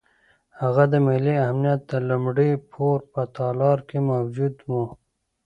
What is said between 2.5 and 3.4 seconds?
پوړ په